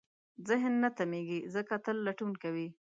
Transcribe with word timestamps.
ذهن 0.47 0.73
نه 0.83 0.89
تمېږي، 0.97 1.39
ځکه 1.53 1.75
تل 1.85 1.97
لټون 2.07 2.31
کوي. 2.43 2.67